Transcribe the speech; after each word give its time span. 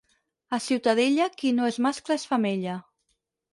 A 0.55 0.59
Ciutadella 0.67 1.27
qui 1.43 1.53
no 1.59 1.69
és 1.73 1.79
mascle 1.89 2.19
és 2.19 2.27
femella. 2.33 2.81